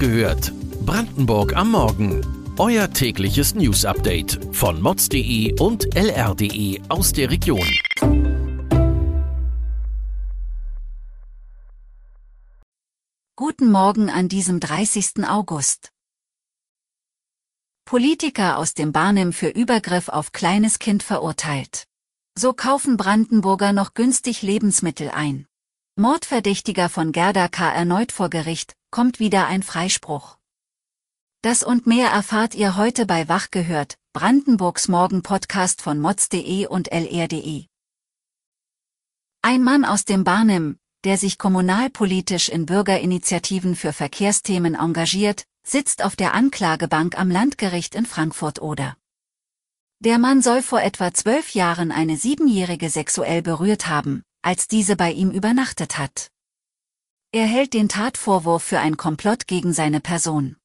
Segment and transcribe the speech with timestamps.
[0.00, 0.52] gehört.
[0.86, 2.22] Brandenburg am Morgen.
[2.58, 7.68] Euer tägliches News-Update von mods.de und lr.de aus der Region.
[13.36, 15.28] Guten Morgen an diesem 30.
[15.28, 15.92] August.
[17.84, 21.84] Politiker aus dem Barnim für Übergriff auf kleines Kind verurteilt.
[22.38, 25.46] So kaufen Brandenburger noch günstig Lebensmittel ein.
[26.00, 27.70] Mordverdächtiger von Gerda K.
[27.70, 30.38] erneut vor Gericht, kommt wieder ein Freispruch.
[31.42, 37.66] Das und mehr erfahrt ihr heute bei Wach gehört, Brandenburgs Morgen-Podcast von mods.de und lr.de.
[39.42, 46.16] Ein Mann aus dem Barnim, der sich kommunalpolitisch in Bürgerinitiativen für Verkehrsthemen engagiert, sitzt auf
[46.16, 48.96] der Anklagebank am Landgericht in Frankfurt-Oder.
[49.98, 55.12] Der Mann soll vor etwa zwölf Jahren eine Siebenjährige sexuell berührt haben, als diese bei
[55.12, 56.30] ihm übernachtet hat.
[57.32, 60.56] Er hält den Tatvorwurf für ein Komplott gegen seine Person.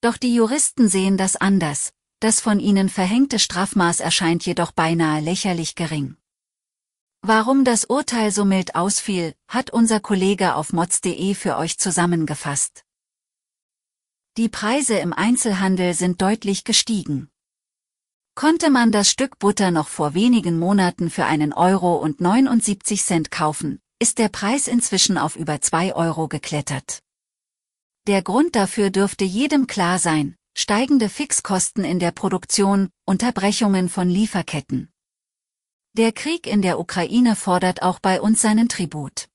[0.00, 5.74] Doch die Juristen sehen das anders, das von ihnen verhängte Strafmaß erscheint jedoch beinahe lächerlich
[5.74, 6.16] gering.
[7.20, 12.84] Warum das Urteil so mild ausfiel, hat unser Kollege auf mods.de für euch zusammengefasst.
[14.36, 17.28] Die Preise im Einzelhandel sind deutlich gestiegen.
[18.38, 23.30] Konnte man das Stück Butter noch vor wenigen Monaten für einen Euro und 79 Cent
[23.32, 27.00] kaufen, ist der Preis inzwischen auf über zwei Euro geklettert.
[28.06, 34.88] Der Grund dafür dürfte jedem klar sein, steigende Fixkosten in der Produktion, Unterbrechungen von Lieferketten.
[35.94, 39.28] Der Krieg in der Ukraine fordert auch bei uns seinen Tribut.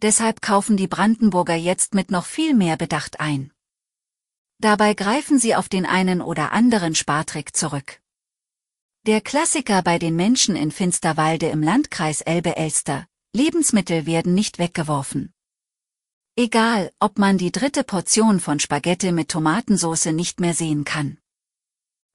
[0.00, 3.52] Deshalb kaufen die Brandenburger jetzt mit noch viel mehr Bedacht ein.
[4.60, 8.00] Dabei greifen sie auf den einen oder anderen Spartrick zurück.
[9.06, 15.32] Der Klassiker bei den Menschen in Finsterwalde im Landkreis Elbe-Elster, Lebensmittel werden nicht weggeworfen.
[16.34, 21.18] Egal, ob man die dritte Portion von Spaghetti mit Tomatensauce nicht mehr sehen kann.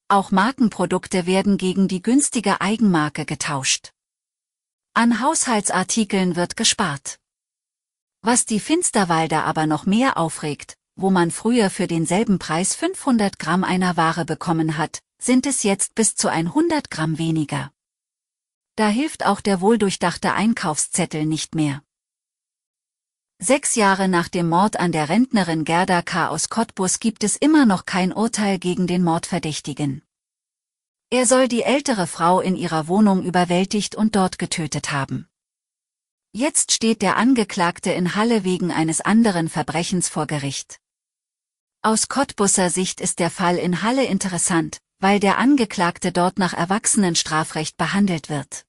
[0.09, 3.93] Auch Markenprodukte werden gegen die günstige Eigenmarke getauscht.
[4.93, 7.19] An Haushaltsartikeln wird gespart.
[8.21, 13.63] Was die Finsterwalder aber noch mehr aufregt, wo man früher für denselben Preis 500 Gramm
[13.63, 17.71] einer Ware bekommen hat, sind es jetzt bis zu 100 Gramm weniger.
[18.75, 21.81] Da hilft auch der wohldurchdachte Einkaufszettel nicht mehr.
[23.39, 26.29] Sechs Jahre nach dem Mord an der Rentnerin Gerda K.
[26.29, 30.01] aus Cottbus gibt es immer noch kein Urteil gegen den Mordverdächtigen.
[31.09, 35.27] Er soll die ältere Frau in ihrer Wohnung überwältigt und dort getötet haben.
[36.31, 40.79] Jetzt steht der Angeklagte in Halle wegen eines anderen Verbrechens vor Gericht.
[41.85, 47.75] Aus Cottbusser Sicht ist der Fall in Halle interessant, weil der Angeklagte dort nach Erwachsenenstrafrecht
[47.75, 48.65] behandelt wird.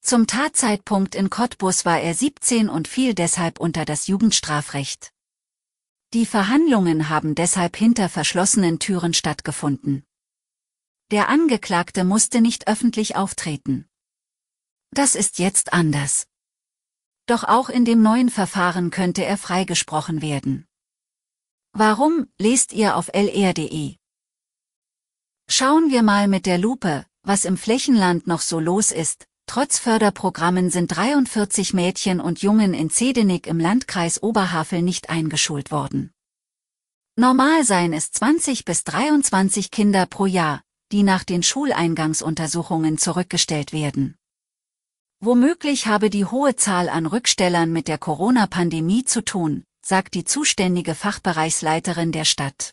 [0.00, 5.12] Zum Tatzeitpunkt in Cottbus war er 17 und fiel deshalb unter das Jugendstrafrecht.
[6.14, 10.02] Die Verhandlungen haben deshalb hinter verschlossenen Türen stattgefunden.
[11.10, 13.86] Der Angeklagte musste nicht öffentlich auftreten.
[14.92, 16.26] Das ist jetzt anders.
[17.26, 20.66] Doch auch in dem neuen Verfahren könnte er freigesprochen werden.
[21.76, 23.96] Warum, lest ihr auf lr.de.
[25.48, 29.26] Schauen wir mal mit der Lupe, was im Flächenland noch so los ist.
[29.46, 36.12] Trotz Förderprogrammen sind 43 Mädchen und Jungen in Zedenick im Landkreis Oberhavel nicht eingeschult worden.
[37.16, 40.62] Normal seien es 20 bis 23 Kinder pro Jahr,
[40.92, 44.14] die nach den Schuleingangsuntersuchungen zurückgestellt werden.
[45.18, 50.94] Womöglich habe die hohe Zahl an Rückstellern mit der Corona-Pandemie zu tun, sagt die zuständige
[50.94, 52.72] Fachbereichsleiterin der Stadt.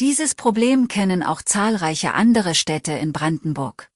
[0.00, 3.90] Dieses Problem kennen auch zahlreiche andere Städte in Brandenburg.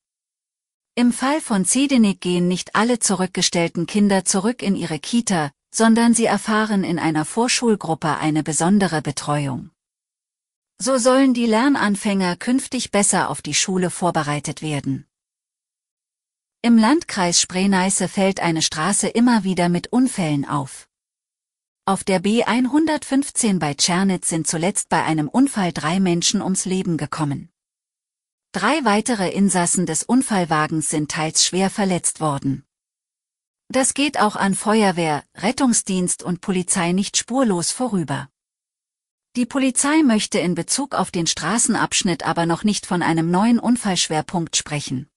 [0.95, 6.25] Im Fall von Zedenick gehen nicht alle zurückgestellten Kinder zurück in ihre Kita, sondern sie
[6.25, 9.71] erfahren in einer Vorschulgruppe eine besondere Betreuung.
[10.81, 15.07] So sollen die Lernanfänger künftig besser auf die Schule vorbereitet werden.
[16.63, 20.88] Im Landkreis Spree-Neiße fällt eine Straße immer wieder mit Unfällen auf.
[21.89, 27.49] Auf der B115 bei Tschernitz sind zuletzt bei einem Unfall drei Menschen ums Leben gekommen.
[28.53, 32.67] Drei weitere Insassen des Unfallwagens sind teils schwer verletzt worden.
[33.69, 38.29] Das geht auch an Feuerwehr, Rettungsdienst und Polizei nicht spurlos vorüber.
[39.35, 44.57] Die Polizei möchte in Bezug auf den Straßenabschnitt aber noch nicht von einem neuen Unfallschwerpunkt
[44.57, 45.09] sprechen.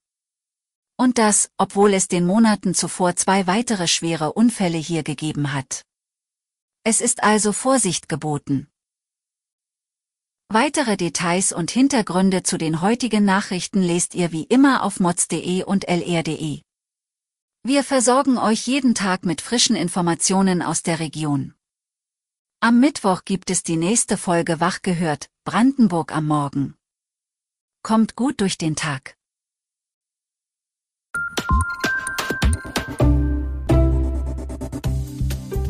[0.95, 5.83] Und das, obwohl es den Monaten zuvor zwei weitere schwere Unfälle hier gegeben hat.
[6.83, 8.68] Es ist also Vorsicht geboten.
[10.50, 15.88] Weitere Details und Hintergründe zu den heutigen Nachrichten lest ihr wie immer auf mods.de und
[15.88, 16.62] lr.de.
[17.63, 21.54] Wir versorgen euch jeden Tag mit frischen Informationen aus der Region.
[22.62, 26.75] Am Mittwoch gibt es die nächste Folge Wach gehört, Brandenburg am Morgen.
[27.83, 29.16] Kommt gut durch den Tag.